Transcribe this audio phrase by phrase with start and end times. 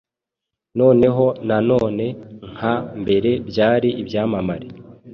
[0.79, 2.05] Noneho na none
[2.51, 4.67] nka mbere byari ibyamamare